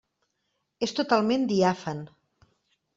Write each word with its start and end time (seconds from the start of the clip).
És 0.87 0.95
totalment 1.01 1.47
diàfan. 1.55 2.05